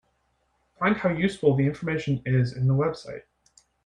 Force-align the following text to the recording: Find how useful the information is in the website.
Find 0.79 0.97
how 0.97 1.09
useful 1.11 1.55
the 1.55 1.67
information 1.67 2.23
is 2.25 2.53
in 2.53 2.65
the 2.65 2.73
website. 2.73 3.25